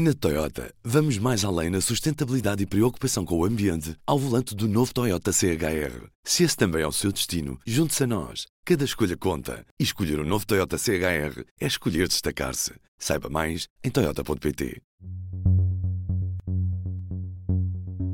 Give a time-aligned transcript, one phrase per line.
[0.00, 4.68] Na Toyota, vamos mais além na sustentabilidade e preocupação com o ambiente ao volante do
[4.68, 6.06] novo Toyota CHR.
[6.22, 8.46] Se esse também é o seu destino, junte-se a nós.
[8.64, 9.66] Cada escolha conta.
[9.76, 12.74] E escolher o um novo Toyota CHR é escolher destacar-se.
[12.96, 14.80] Saiba mais em Toyota.pt.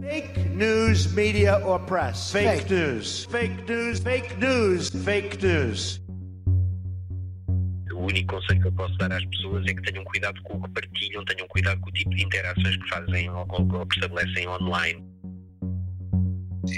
[0.01, 2.31] Fake news, media or press.
[2.31, 3.25] Fake, fake news.
[3.31, 6.04] Fake news, fake news, fake news.
[7.95, 10.63] O único conselho que eu posso dar às pessoas é que tenham cuidado com o
[10.63, 14.49] que partilham, tenham cuidado com o tipo de interações que fazem ou, ou que estabelecem
[14.49, 15.03] online.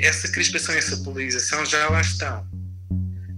[0.03, 2.47] Essa crispação e essa polarização já lá estão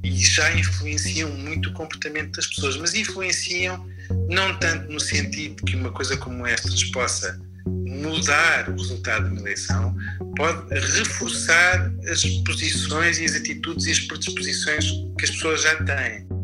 [0.03, 3.87] e já influenciam muito o comportamento das pessoas, mas influenciam
[4.29, 9.41] não tanto no sentido que uma coisa como esta possa mudar o resultado de uma
[9.41, 9.95] eleição,
[10.37, 16.38] pode reforçar as posições e as atitudes e as predisposições que as pessoas já têm.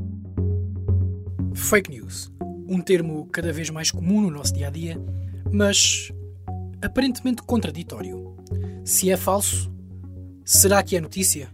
[1.65, 2.31] Fake news,
[2.69, 5.03] um termo cada vez mais comum no nosso dia a dia,
[5.51, 6.13] mas
[6.83, 8.37] aparentemente contraditório.
[8.85, 9.73] Se é falso,
[10.45, 11.51] será que é notícia?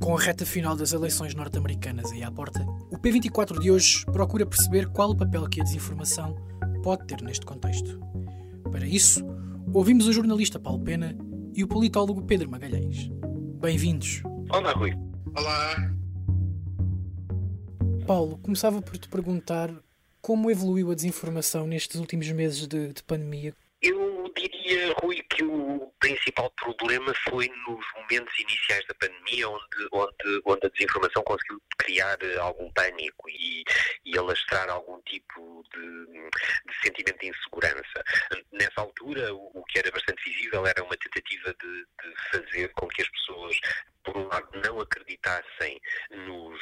[0.00, 4.46] Com a reta final das eleições norte-americanas aí à porta, o P24 de hoje procura
[4.46, 6.36] perceber qual o papel que a desinformação
[6.84, 7.98] pode ter neste contexto.
[8.70, 9.26] Para isso,
[9.74, 11.18] ouvimos o jornalista Paulo Pena
[11.52, 13.10] e o politólogo Pedro Magalhães.
[13.60, 14.22] Bem-vindos.
[14.50, 14.94] Olá, Rui.
[15.36, 15.97] Olá.
[18.08, 19.70] Paulo, começava por te perguntar
[20.22, 23.54] como evoluiu a desinformação nestes últimos meses de, de pandemia.
[23.82, 30.42] Eu diria, Rui, que o principal problema foi nos momentos iniciais da pandemia, onde, onde,
[30.46, 33.62] onde a desinformação conseguiu criar algum pânico e,
[34.06, 38.02] e alastrar algum tipo de, de sentimento de insegurança.
[38.52, 42.88] Nessa altura, o, o, que era bastante visível era uma tentativa de, de fazer com
[42.88, 43.54] que as pessoas
[44.08, 46.57] por um lado, não acreditassem nos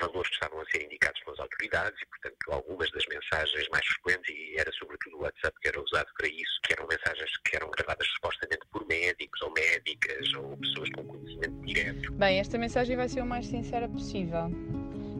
[0.00, 4.34] valores que estavam a ser indicados pelas autoridades e, portanto, algumas das mensagens mais frequentes,
[4.34, 7.70] e era sobretudo o WhatsApp que era usado para isso, que eram mensagens que eram
[7.70, 12.12] gravadas supostamente por médicos ou médicas ou pessoas com conhecimento direto.
[12.12, 14.50] Bem, esta mensagem vai ser o mais sincera possível,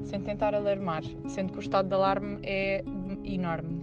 [0.04, 2.82] sem tentar alarmar, sendo que o estado de alarme é
[3.24, 3.81] enorme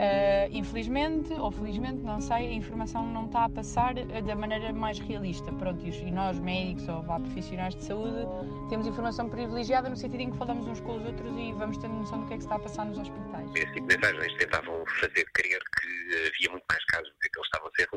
[0.00, 4.72] Uh, infelizmente, ou felizmente, não sei, a informação não está a passar eh, da maneira
[4.72, 5.52] mais realista.
[5.52, 8.26] Pronto, e nós, médicos ou vá, profissionais de saúde,
[8.70, 11.96] temos informação privilegiada no sentido em que falamos uns com os outros e vamos tendo
[11.96, 13.50] noção do que é que está a passar nos hospitais.
[13.54, 17.46] Esse tipo de mensagens tentavam fazer crer que havia muito mais casos do que eles
[17.46, 17.88] estavam a ser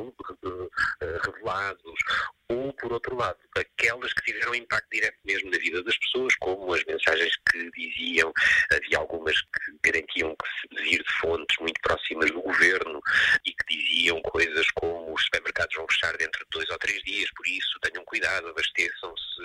[1.03, 1.93] eh, revelados,
[2.93, 7.33] outro lado, aquelas que tiveram impacto direto mesmo na vida das pessoas, como as mensagens
[7.51, 8.31] que diziam,
[8.71, 13.01] havia algumas que garantiam que se vir de fontes muito próximas do governo
[13.45, 17.29] e que diziam coisas como os supermercados vão fechar dentro de dois ou três dias,
[17.35, 19.41] por isso tenham cuidado, abasteçam-se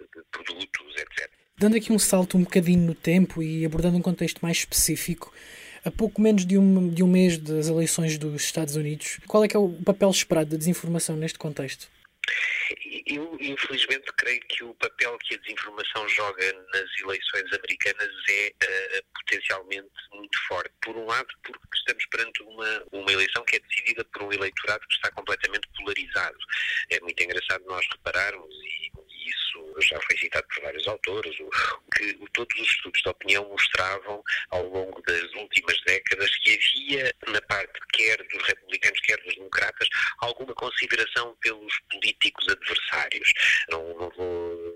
[0.00, 1.30] de produtos, etc.
[1.56, 5.32] Dando aqui um salto um bocadinho no tempo e abordando um contexto mais específico,
[5.84, 9.48] a pouco menos de um, de um mês das eleições dos Estados Unidos, qual é
[9.48, 11.88] que é o papel esperado da desinformação neste contexto?
[13.06, 19.04] Eu, infelizmente, creio que o papel que a desinformação joga nas eleições americanas é uh,
[19.20, 20.72] potencialmente muito forte.
[20.82, 24.86] Por um lado, porque estamos perante uma, uma eleição que é decidida por um eleitorado
[24.86, 26.38] que está completamente polarizado.
[26.90, 28.92] É muito engraçado nós repararmos, e
[29.26, 31.50] isso já foi citado por vários autores, o,
[31.96, 37.14] que o, todos os estudos de opinião mostravam ao longo das últimas décadas que havia,
[37.28, 43.32] na parte quer dos republicanos, quer dos democratas, alguma consideração pelos políticos adversários.
[43.70, 44.74] Não, não vou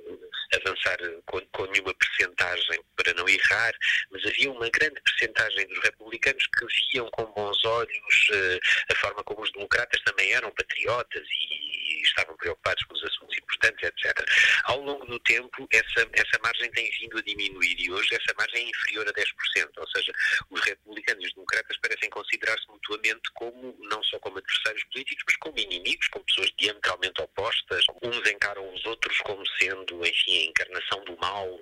[0.55, 3.73] avançar com, com nenhuma percentagem para não errar,
[4.11, 8.59] mas havia uma grande percentagem dos republicanos que viam com bons olhos uh,
[8.91, 13.28] a forma como os democratas também eram patriotas e, e estavam preocupados com os assuntos
[13.69, 14.25] importantes, etc.
[14.65, 18.65] Ao longo do tempo, essa, essa margem tem vindo a diminuir e hoje essa margem
[18.65, 20.13] é inferior a 10%, ou seja,
[20.51, 25.37] os republicanos e os democratas parecem considerar-se mutuamente como, não só como adversários políticos, mas
[25.37, 27.85] como inimigos, como pessoas diametralmente opostas.
[28.03, 31.61] Uns encaram os outros como sendo, enfim, a encarnação do mal.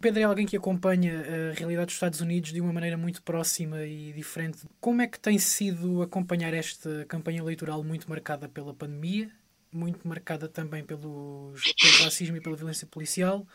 [0.00, 3.82] Pedro é alguém que acompanha a realidade dos Estados Unidos de uma maneira muito próxima
[3.84, 4.58] e diferente.
[4.78, 9.30] Como é que tem sido acompanhar esta campanha eleitoral muito marcada pela pandemia,
[9.76, 13.46] muito marcada também pelo, pelo racismo e pela violência policial?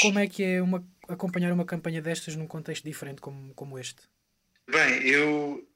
[0.00, 4.02] Como é que é uma, acompanhar uma campanha destas num contexto diferente como, como este?
[4.70, 5.66] Bem, eu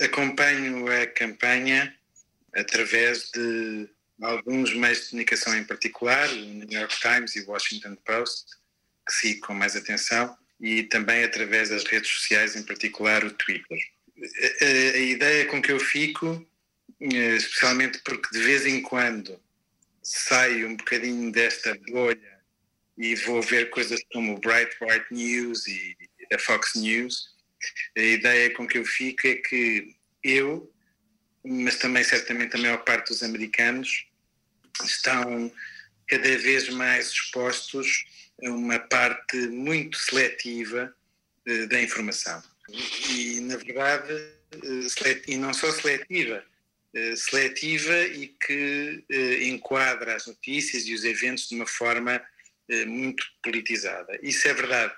[0.00, 1.94] acompanho a campanha
[2.54, 3.88] através de
[4.22, 8.46] alguns meios de comunicação em particular, o New York Times e o Washington Post,
[9.06, 13.78] que sigo com mais atenção, e também através das redes sociais, em particular o Twitter.
[14.60, 16.46] A, a, a ideia com que eu fico,
[17.00, 19.40] especialmente porque de vez em quando
[20.02, 22.38] saio um bocadinho desta bolha
[22.96, 25.96] e vou ver coisas como o Bright White News e
[26.32, 27.36] a Fox News,
[27.96, 30.72] A ideia com que eu fico é que eu,
[31.44, 34.06] mas também certamente a maior parte dos americanos,
[34.84, 35.52] estão
[36.06, 38.04] cada vez mais expostos
[38.44, 40.94] a uma parte muito seletiva
[41.46, 42.42] eh, da informação.
[43.10, 44.12] E, na verdade,
[44.52, 46.57] eh, e não só seletiva, eh,
[47.16, 49.04] seletiva e que
[49.42, 52.22] enquadra as notícias e os eventos de uma forma
[52.86, 54.18] muito politizada.
[54.22, 54.94] Isso é verdade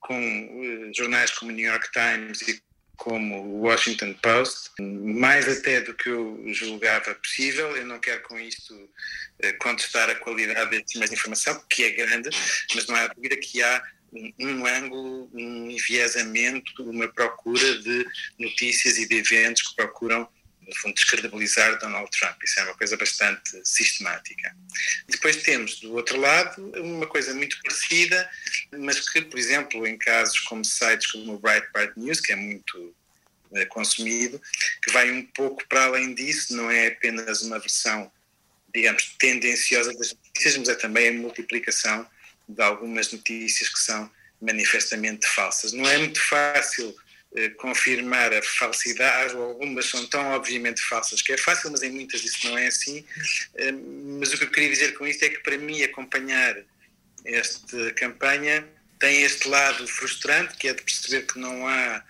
[0.00, 2.62] com jornais como o New York Times e
[2.96, 7.74] como o Washington Post, mais até do que eu julgava possível.
[7.74, 8.74] Eu não quero com isto
[9.38, 12.28] eh, contestar a qualidade destes meios de informação, que é grande,
[12.74, 18.06] mas não há dúvida que há um, um ângulo, um enviesamento, uma procura de
[18.38, 20.28] notícias e de eventos que procuram
[20.70, 22.42] no fundo, descredibilizar Donald Trump.
[22.42, 24.56] Isso é uma coisa bastante sistemática.
[25.08, 28.30] Depois temos, do outro lado, uma coisa muito parecida,
[28.78, 32.94] mas que, por exemplo, em casos como sites como o Breitbart News, que é muito
[33.54, 34.40] é, consumido,
[34.82, 38.10] que vai um pouco para além disso, não é apenas uma versão,
[38.72, 42.08] digamos, tendenciosa das notícias, mas é também a multiplicação
[42.48, 45.72] de algumas notícias que são manifestamente falsas.
[45.72, 46.96] Não é muito fácil
[47.56, 52.48] confirmar a falsidade, algumas são tão obviamente falsas que é fácil, mas em muitas isso
[52.48, 53.04] não é assim.
[53.54, 53.72] Eh,
[54.18, 56.56] mas o que eu queria dizer com isto é que para mim acompanhar
[57.24, 58.66] esta campanha
[58.98, 62.04] tem este lado frustrante, que é de perceber que não há.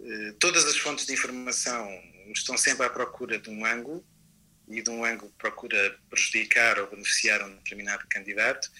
[0.00, 1.86] Eh, todas as fontes de informação
[2.34, 4.04] estão sempre à procura de um ângulo,
[4.68, 8.70] e de um ângulo procura prejudicar ou beneficiar um determinado candidato,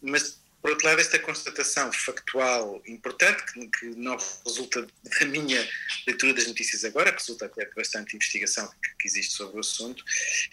[0.00, 4.16] mas por outro lado, esta constatação factual importante, que, que, não
[4.46, 4.80] resulta
[5.20, 5.68] da minha
[6.06, 9.60] leitura das notícias agora, que resulta até de bastante investigação que, que, existe sobre o
[9.60, 10.02] assunto,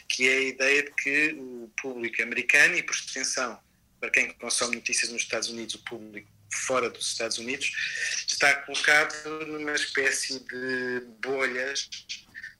[0.09, 3.57] que é a ideia de que o público americano, e por extensão,
[4.01, 7.71] para quem consome notícias nos Estados Unidos, o público fora dos Estados Unidos,
[8.27, 11.89] está colocado numa espécie de bolhas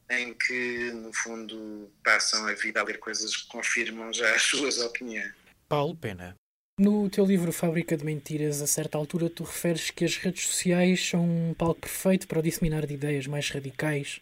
[0.09, 4.77] em que, no fundo, passam a vida a ler coisas que confirmam já as suas
[4.77, 5.33] opiniões.
[5.67, 6.40] Paulo Pena.
[6.79, 11.09] No teu livro Fábrica de Mentiras, a certa altura tu referes que as redes sociais
[11.09, 14.19] são um palco perfeito para o disseminar de ideias mais radicais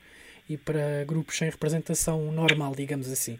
[0.50, 3.40] e para grupos sem representação normal, digamos assim.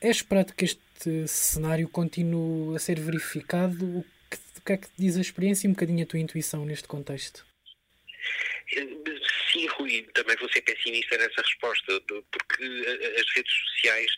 [0.00, 3.84] É esperado que este cenário continue a ser verificado?
[3.98, 6.64] O que, o que é que diz a experiência e um bocadinho a tua intuição
[6.64, 7.46] neste contexto?
[9.52, 12.64] Sim, Rui, também vou ser pessimista nessa resposta, porque
[13.18, 14.10] as redes sociais,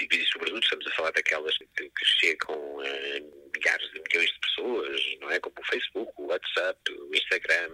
[0.00, 5.30] e sobretudo estamos a falar daquelas que chegam a milhares de milhões de pessoas, não
[5.30, 5.40] é?
[5.40, 7.70] Como o Facebook, o WhatsApp, o Instagram,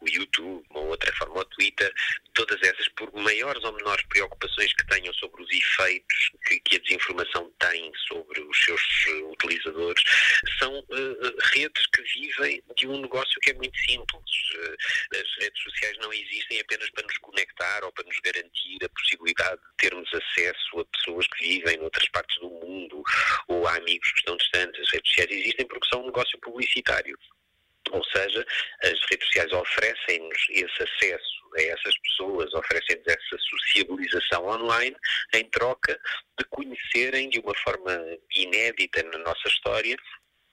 [0.00, 1.92] o YouTube, uma outra forma, o Twitter,
[2.34, 6.78] todas essas, por maiores ou menores preocupações que tenham sobre os efeitos que, que a
[6.80, 8.80] desinformação tem sobre os seus
[9.32, 10.02] utilizadores,
[10.58, 14.08] são uh, redes que vivem de um negócio que é muito simples.
[15.12, 19.60] As redes sociais não existem apenas para nos conectar ou para nos garantir a possibilidade
[19.60, 23.02] de termos acesso a pessoas que vivem noutras partes do mundo
[23.48, 24.80] ou a amigos que estão distantes.
[24.80, 27.18] As redes sociais existem porque são um negócio publicitário.
[27.90, 28.46] Ou seja,
[28.82, 34.96] as redes sociais oferecem-nos esse acesso a essas pessoas, oferecem-nos essa sociabilização online
[35.34, 35.98] em troca
[36.38, 37.98] de conhecerem de uma forma
[38.36, 39.96] inédita na nossa história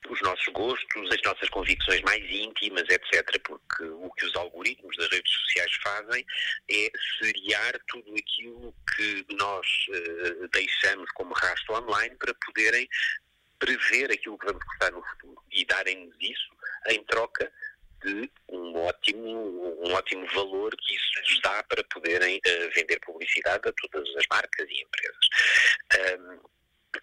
[0.10, 3.42] os nossos gostos, as nossas convicções mais íntimas, etc.
[3.44, 6.26] Porque o que os algoritmos das redes sociais fazem
[6.70, 12.88] é seriar tudo aquilo que nós uh, deixamos como rastro online para poderem
[13.60, 16.56] prever aquilo que vamos gostar no futuro e darem-nos isso
[16.88, 17.52] em troca
[18.04, 23.68] de um ótimo, um ótimo valor que isso lhes dá para poderem uh, vender publicidade
[23.68, 26.20] a todas as marcas e empresas.
[26.20, 26.40] Um,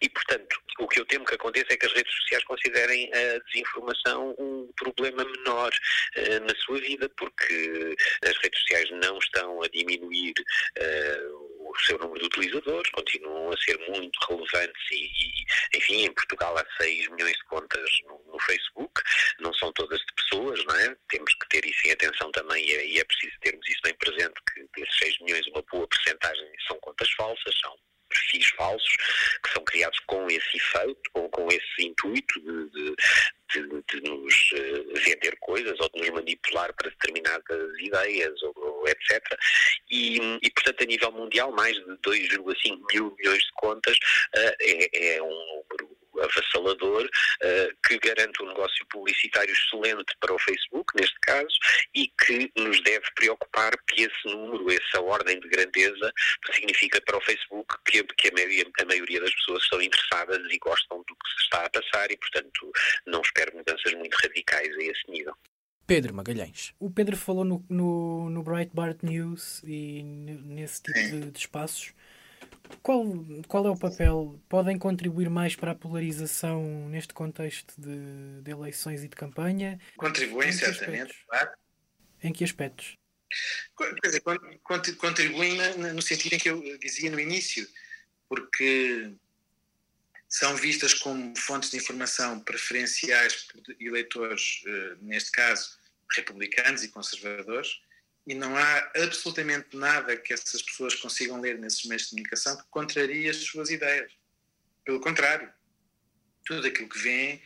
[0.00, 3.38] e, portanto, o que eu temo que aconteça é que as redes sociais considerem a
[3.46, 5.70] desinformação um problema menor
[6.16, 10.34] uh, na sua vida, porque as redes sociais não estão a diminuir
[10.78, 16.12] uh, o seu número de utilizadores, continuam a ser muito relevantes e, e enfim, em
[16.12, 19.00] Portugal há 6 milhões de contas no, no, Facebook,
[19.40, 20.96] não são todas de pessoas, não é?
[21.08, 23.94] Temos que ter isso em atenção também e é, e é preciso termos isso bem
[23.94, 27.74] presente, que desses 6 milhões uma boa porcentagem são contas falsas, são
[28.12, 28.96] perfis falsos
[29.42, 32.96] que são criados com esse efeito, ou com esse intuito de, de,
[33.52, 38.54] de, de nos uh, vender coisas ou de nos manipular para determinadas ideias, ou
[38.88, 39.20] etc.
[39.90, 43.96] E, e, portanto, a nível mundial, mais de 2,5 mil milhões de contas
[44.36, 50.38] uh, é, é um número avassalador uh, que garante um negócio publicitário excelente para o
[50.38, 51.54] Facebook, neste caso,
[51.94, 56.12] e que nos deve preocupar que esse número, essa ordem de grandeza,
[56.52, 60.58] significa para o Facebook que, que a, maioria, a maioria das pessoas estão interessadas e
[60.58, 62.72] gostam do que se está a passar e, portanto,
[63.06, 65.34] não espero mudanças muito radicais a esse nível.
[65.92, 66.72] Pedro Magalhães.
[66.80, 71.92] O Pedro falou no, no, no Breitbart News e nesse tipo de, de espaços.
[72.82, 73.04] Qual,
[73.46, 74.40] qual é o papel?
[74.48, 79.78] Podem contribuir mais para a polarização neste contexto de, de eleições e de campanha?
[79.98, 81.50] Contribuem, certamente, claro.
[82.22, 82.96] Em que aspectos?
[83.76, 84.22] Quer dizer,
[84.96, 85.58] contribuem
[85.92, 87.68] no sentido em que eu dizia no início,
[88.30, 89.12] porque
[90.26, 95.81] são vistas como fontes de informação preferenciais por eleitores, eh, neste caso,
[96.16, 97.80] republicanos e conservadores,
[98.26, 102.64] e não há absolutamente nada que essas pessoas consigam ler nesses meios de comunicação que
[102.70, 104.12] contrarie as suas ideias.
[104.84, 105.52] Pelo contrário,
[106.44, 107.42] tudo aquilo que vem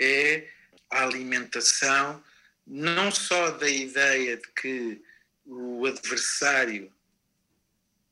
[0.00, 0.48] é
[0.90, 2.22] a alimentação
[2.66, 5.02] não só da ideia de que
[5.44, 6.92] o adversário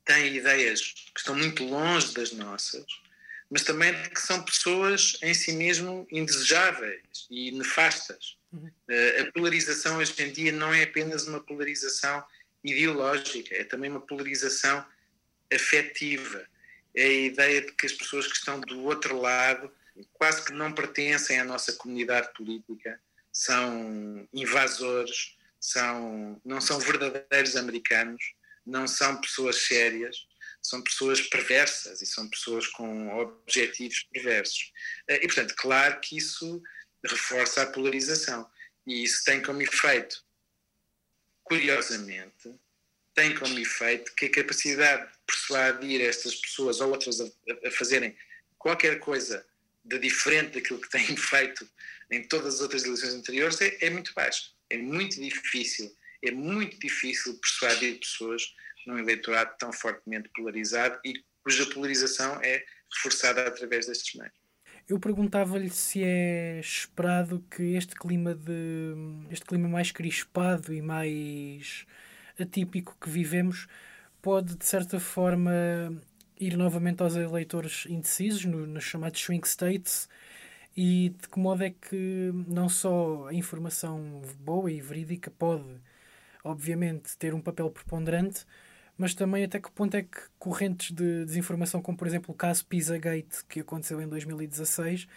[0.05, 0.81] tem ideias
[1.15, 2.85] que estão muito longe das nossas,
[3.53, 8.39] mas também de que são pessoas em si mesmo indesejáveis e nefastas.
[8.51, 8.71] Uhum.
[8.89, 12.25] Eh, a polarização hoje em dia não é apenas uma polarização
[12.65, 14.83] ideológica, é também uma polarização
[15.53, 16.47] afetiva.
[16.95, 19.71] É a ideia de que as pessoas que estão do outro lado
[20.15, 22.99] quase que não pertencem à nossa comunidade política,
[23.31, 30.27] são invasores, são, não são verdadeiros americanos, não são pessoas sérias,
[30.63, 34.73] são pessoas perversas e são pessoas com objetivos perversos.
[35.09, 36.63] Eh, e, portanto, claro que isso
[37.05, 38.49] reforça a polarização.
[38.87, 40.25] E isso tem como efeito,
[41.45, 42.55] curiosamente,
[43.15, 47.27] tem como efeito que a capacidade de persuadir estas pessoas ou outras a,
[47.67, 48.17] a fazerem
[48.59, 49.47] qualquer coisa
[49.85, 51.69] de diferente daquilo que têm feito
[52.11, 54.51] em todas as outras eleições anteriores é, é muito baixa.
[54.71, 58.55] É muito difícil, é muito difícil persuadir pessoas
[58.87, 64.35] num eleitorado tão fortemente polarizado e cuja polarização é reforçada através destes meios.
[64.89, 68.95] Eu perguntava-lhe se é esperado que este clima de
[69.31, 71.87] este clima mais crispado e mais
[72.39, 73.67] atípico que vivemos
[74.21, 75.53] pode de certa forma
[76.39, 80.09] ir novamente aos eleitores indecisos no, nos chamados swing states
[80.77, 85.81] e de que modo é que não só a informação boa e verídica pode
[86.43, 88.45] obviamente ter um papel preponderante
[89.03, 92.65] mas também até que ponto é que correntes de desinformação, como por exemplo o caso
[92.65, 95.09] Pizzagate, que aconteceu em 2016,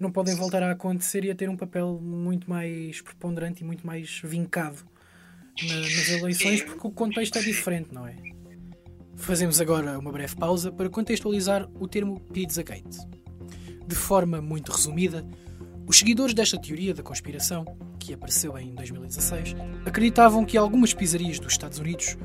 [0.00, 3.86] não podem voltar a acontecer e a ter um papel muito mais preponderante e muito
[3.86, 4.78] mais vincado
[5.62, 8.16] na, nas eleições, porque o contexto é diferente, não é?
[9.14, 12.98] Fazemos agora uma breve pausa para contextualizar o termo Pizzagate.
[13.86, 15.22] De forma muito resumida,
[15.86, 17.66] os seguidores desta teoria da conspiração,
[17.98, 22.16] que apareceu em 2016, acreditavam que algumas pizzarias dos Estados Unidos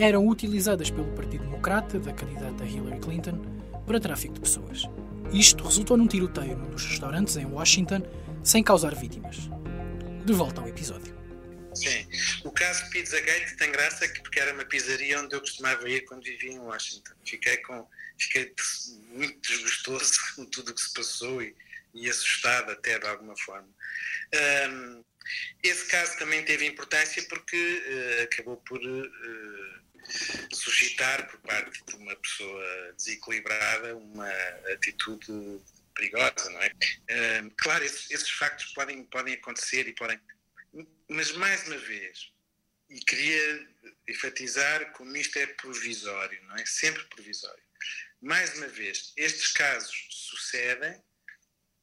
[0.00, 3.38] eram utilizadas pelo Partido Democrata da candidata Hillary Clinton
[3.86, 4.84] para tráfico de pessoas.
[5.30, 8.02] Isto resultou num tiroteio num dos restaurantes em Washington,
[8.42, 9.36] sem causar vítimas.
[10.24, 11.14] De volta ao episódio.
[11.74, 12.08] Sim,
[12.44, 16.52] o caso Pizzagate tem graça porque era uma pizzaria onde eu costumava ir quando vivia
[16.52, 17.12] em Washington.
[17.24, 17.86] Fiquei, com,
[18.18, 18.52] fiquei
[19.08, 21.54] muito desgostoso com tudo o que se passou e,
[21.94, 23.68] e assustado até de alguma forma.
[24.68, 25.04] Um,
[25.62, 29.79] esse caso também teve importância porque uh, acabou por uh,
[31.00, 34.28] por parte de uma pessoa desequilibrada uma
[34.72, 35.62] atitude
[35.94, 36.68] perigosa, não é?
[36.68, 40.20] Uh, claro, esses, esses, factos podem, podem acontecer e podem.
[41.08, 42.30] Mas, mais uma vez,
[42.90, 43.68] e queria
[44.08, 46.66] enfatizar como isto é provisório, não é?
[46.66, 47.62] Sempre provisório.
[48.20, 51.02] Mais uma vez, estes casos sucedem,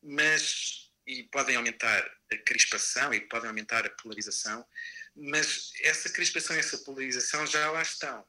[0.03, 0.91] mas.
[1.07, 4.63] e podem aumentar a crispação e podem aumentar a polarização,
[5.15, 8.23] mas essa crispação e essa polarização já lá estão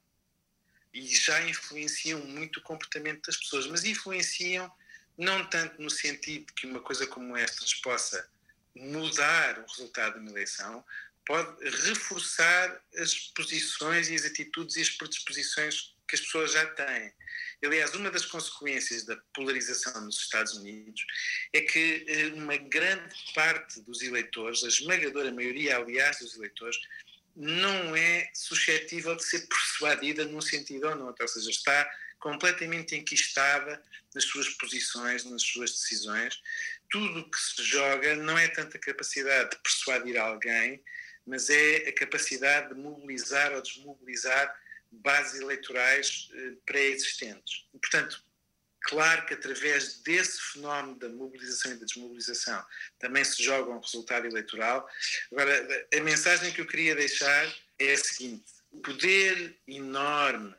[0.99, 4.71] e já influenciam muito o comportamento das pessoas, mas influenciam
[5.17, 8.29] não tanto no sentido que uma coisa como esta possa
[8.75, 10.85] mudar o resultado de uma eleição,
[11.25, 17.13] pode reforçar as posições e as atitudes e as predisposições que as pessoas já têm.
[17.63, 21.05] Aliás, uma das consequências da polarização nos Estados Unidos
[21.53, 26.79] é que eh, uma grande parte dos eleitores, a esmagadora maioria, aliás, dos eleitores,
[27.39, 32.97] não é suscetível de ser persuadida num sentido ou no outro, ou seja, está completamente
[32.97, 33.81] enquistada
[34.13, 36.43] nas suas posições, nas suas decisões.
[36.91, 40.83] Tudo o que se joga não é tanto a capacidade de persuadir alguém,
[41.25, 44.53] mas é a capacidade de mobilizar ou desmobilizar
[44.91, 47.67] bases eleitorais eh, pré-existentes.
[47.81, 48.21] Portanto,
[48.89, 52.65] claro que através desse fenómeno da mobilização e da desmobilização
[52.99, 54.89] também se joga um resultado eleitoral.
[55.31, 60.55] Agora, a mensagem que eu queria deixar é a seguinte: o poder enorme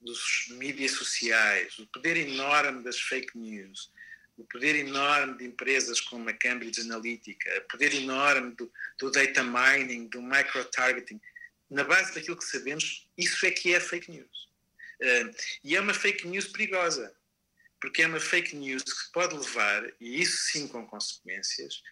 [0.00, 3.92] dos mídias sociais, o poder enorme das fake news,
[4.36, 9.44] o poder enorme de empresas como a Cambridge Analytica, o poder enorme do, do data
[9.44, 11.20] mining, do micro-targeting,
[11.70, 14.50] na base daquilo que sabemos, isso é que é fake news.
[15.00, 17.14] Uh, e é uma fake news perigosa,
[17.82, 21.82] porque é uma fake news que pode levar, e isso sim com consequências,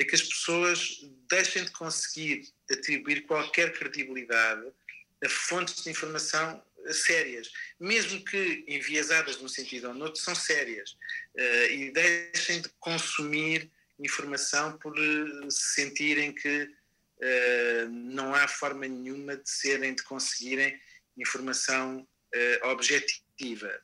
[0.00, 4.64] a que as pessoas deixem de conseguir atribuir qualquer credibilidade
[5.24, 10.92] a fontes de informação sérias, mesmo que enviesadas num sentido ou no outro, são sérias,
[11.34, 19.36] uh, e deixem de consumir informação por uh, sentirem que uh, não há forma nenhuma
[19.36, 20.80] de serem, de conseguirem
[21.18, 22.06] informação
[22.62, 23.29] objetiva.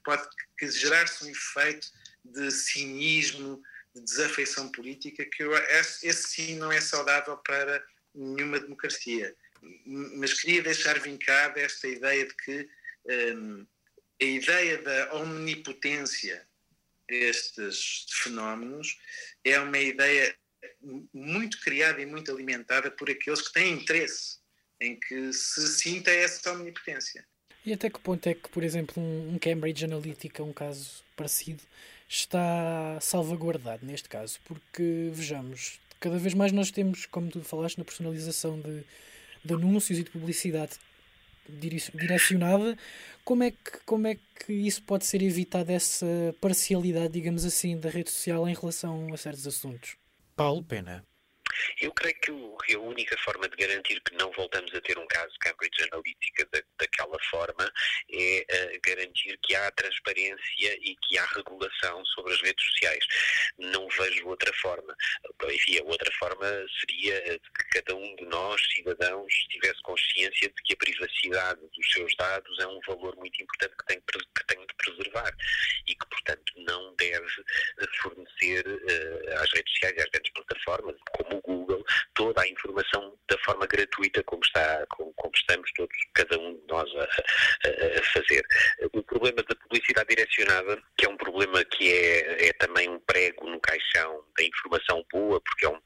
[0.05, 0.29] Pode
[0.63, 1.89] gerar-se um efeito
[2.25, 3.63] de cinismo,
[3.95, 7.85] de desafeição política, que eu, esse, esse sim não é saudável para
[8.15, 9.35] nenhuma democracia.
[9.85, 12.69] Mas queria deixar vincada esta ideia de que
[13.35, 13.67] um,
[14.21, 16.47] a ideia da omnipotência
[17.09, 18.99] destes fenómenos
[19.45, 20.35] é uma ideia
[21.13, 24.39] muito criada e muito alimentada por aqueles que têm interesse
[24.81, 27.27] em que se sinta essa omnipotência.
[27.67, 31.61] E até que ponto é que, por exemplo, um Cambridge Analytica, um caso parecido,
[32.09, 34.39] está salvaguardado neste caso?
[34.45, 38.85] Porque, vejamos, cada vez mais nós temos, como tu falaste, na personalização de,
[39.45, 40.75] de anúncios e de publicidade
[41.49, 42.79] direcionada,
[43.25, 46.07] como é, que, como é que isso pode ser evitado, essa
[46.41, 49.97] parcialidade, digamos assim, da rede social em relação a certos assuntos?
[50.37, 51.03] Paulo Pena.
[51.81, 52.17] Eu creio
[52.65, 56.47] que a única forma de garantir que não voltamos a ter um caso Cambridge Analytica
[56.53, 57.73] da, daquela forma
[58.13, 63.05] é uh, garantir que há transparência e que há regulação sobre as redes sociais.
[63.59, 64.95] Não vejo outra forma.
[65.51, 66.47] Enfim, a outra forma
[66.81, 72.15] seria que cada um de nós, cidadãos, tivesse consciência de que a privacidade dos seus
[72.17, 75.33] dados é um valor muito importante que tem, que tem de preservar
[75.87, 77.27] e que, portanto, não deve
[78.01, 81.85] fornecer uh, às redes sociais e às grandes plataformas, como o Google,
[82.15, 86.67] toda a informação da forma gratuita como, está, como, como estamos todos, cada um de
[86.69, 88.45] nós, a, a, a, fazer.
[88.93, 93.49] O problema da publicidade direcionada, que é um problema que é, é também um prego
[93.49, 95.81] no caixão da informação boa, porque é um,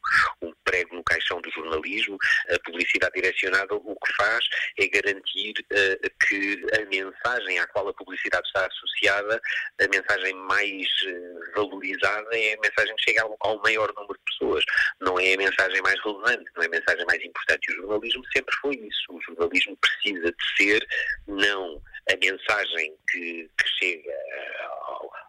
[0.71, 2.17] prego no caixão do jornalismo,
[2.49, 4.45] a publicidade direcionada o que faz
[4.79, 9.41] é garantir uh, que a mensagem à qual a publicidade está associada,
[9.81, 14.25] a mensagem mais uh, valorizada é a mensagem que chega ao, ao maior número de
[14.33, 14.65] pessoas,
[15.01, 17.69] não é a mensagem mais relevante, não é a mensagem mais importante.
[17.69, 19.05] E o jornalismo sempre foi isso.
[19.11, 20.87] O jornalismo precisa de ser
[21.27, 24.13] não a mensagem que, que chega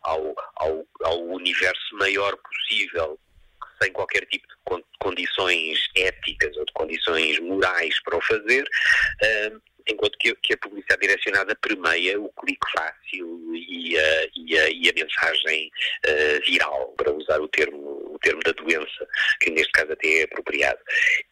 [0.04, 3.20] ao, ao, ao universo maior possível
[3.82, 10.18] sem qualquer tipo de condições éticas ou de condições morais para o fazer, uh, enquanto
[10.18, 14.94] que, que, a publicidade direcionada permeia o clique fácil e a, e a, e a
[14.94, 15.72] mensagem
[16.06, 19.08] uh, viral, para usar o termo, termo da doença,
[19.40, 20.80] que neste caso até é apropriado.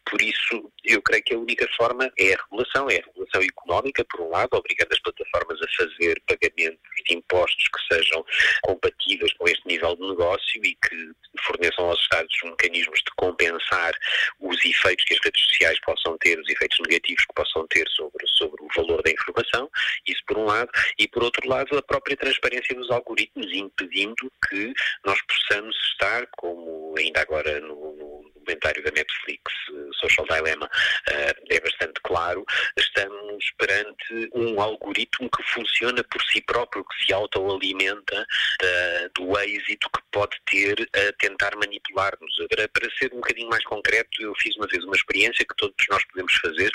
[0.09, 4.03] Por isso, eu creio que a única forma é a regulação, é a regulação económica,
[4.05, 8.25] por um lado, obrigando as plataformas a fazer pagamentos de impostos que sejam
[8.63, 11.11] compatíveis com este nível de negócio e que
[11.45, 13.93] forneçam aos Estados mecanismos de compensar
[14.39, 18.25] os efeitos que as redes sociais possam ter, os efeitos negativos que possam ter sobre,
[18.27, 19.69] sobre o valor da informação,
[20.07, 24.73] isso por um lado, e por outro lado a própria transparência dos algoritmos, impedindo que
[25.05, 30.69] nós possamos estar, como ainda agora no, no documentário da Netflix, eh, Social Dilemma,
[31.09, 32.45] eh, é bastante claro,
[32.77, 39.89] estamos perante um algoritmo que funciona por si próprio, que se autoalimenta uh, do êxito
[39.89, 42.47] que pode ter a tentar manipular-nos.
[42.49, 45.75] Para, para ser um bocadinho mais concreto, eu fiz uma vez uma experiência que todos
[45.89, 46.71] nós podemos fazer,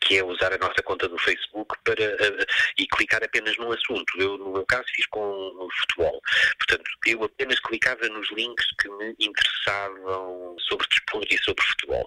[0.00, 2.46] que é usar a nossa conta do Facebook para, uh,
[2.78, 4.18] e clicar apenas num assunto.
[4.18, 6.20] Eu, no meu caso, fiz com futebol.
[6.58, 12.06] Portanto, eu apenas clicava nos links que me interessavam sobre desporto e sobre futebol.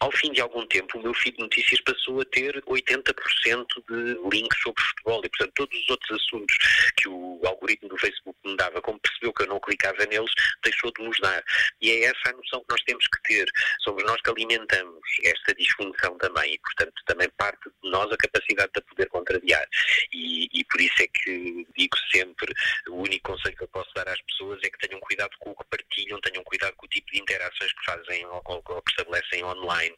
[0.00, 4.18] Ao fim de algum tempo, o meu feed de notícias passou a ter 80% de
[4.32, 6.56] links sobre futebol e, portanto, todos os outros assuntos
[6.96, 10.30] que o algoritmo do Facebook me dava, como percebeu que eu não clicava neles,
[10.64, 11.44] deixou de nos dar.
[11.82, 13.46] E é essa a noção que nós temos que ter.
[13.80, 18.72] Somos nós que alimentamos esta disfunção também e, portanto, também parte de nós a capacidade
[18.74, 19.66] de poder contrariar.
[20.14, 22.54] E, e por isso é que digo sempre,
[22.88, 25.56] o único conselho que eu posso dar às pessoas é que tenham cuidado com o
[25.56, 28.90] que partilham, tenham cuidado com o tipo de interações que fazem ou, ou, ou que
[28.92, 29.96] estabelecem online online,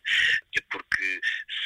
[0.71, 1.21] porque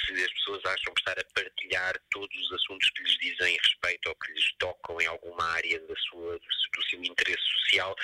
[0.07, 4.09] se as pessoas acham que estar a partilhar todos os assuntos que lhes dizem respeito
[4.09, 7.95] ou que lhes tocam em alguma área da sua, do seu interesse social,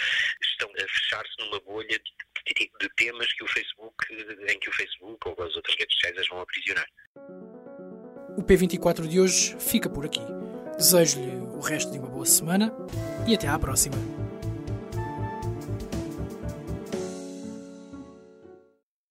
[0.43, 3.95] estão a fechar-se numa bolha de, de temas que o Facebook,
[4.49, 6.89] em que o Facebook ou as outras redes sociais as vão aprisionar.
[8.37, 10.21] O P24 de hoje fica por aqui.
[10.77, 12.73] Desejo-lhe o resto de uma boa semana
[13.29, 14.22] e até à próxima.